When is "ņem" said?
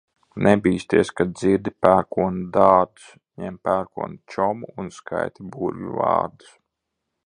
3.45-3.61